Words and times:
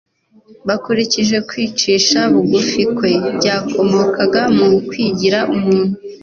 bakurikije 0.67 1.37
kwicisha 1.49 2.19
bugufi 2.33 2.81
kwe 2.95 3.11
byakomokaga 3.37 4.41
mu 4.55 4.67
kwigira 4.87 5.39
umuntu. 5.55 5.95